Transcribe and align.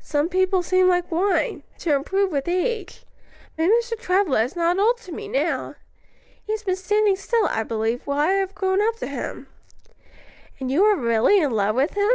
"Some 0.00 0.28
people 0.28 0.64
seem 0.64 0.88
like 0.88 1.12
wine 1.12 1.62
to 1.78 1.94
improve 1.94 2.32
with 2.32 2.48
age. 2.48 3.04
But 3.56 3.66
Mr. 3.68 3.96
Travilla 3.96 4.42
is 4.42 4.56
not 4.56 4.80
old 4.80 4.98
to 5.02 5.12
me 5.12 5.28
now. 5.28 5.76
He 6.44 6.50
has 6.52 6.64
been 6.64 6.74
standing 6.74 7.14
still, 7.14 7.46
I 7.46 7.62
believe, 7.62 8.02
while 8.04 8.18
I 8.18 8.32
have 8.32 8.56
grown 8.56 8.82
up 8.82 8.96
to 8.96 9.06
him." 9.06 9.46
"And 10.58 10.72
you 10.72 10.92
really 10.96 11.40
are 11.40 11.44
in 11.44 11.52
love 11.52 11.76
with 11.76 11.92
him?" 11.92 12.10